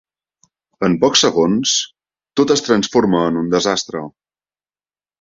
En 0.87 0.95
pocs 1.03 1.23
segons, 1.25 1.75
tot 2.41 2.57
es 2.57 2.67
transforma 2.71 3.23
en 3.29 3.41
un 3.45 3.55
desastre. 3.57 4.07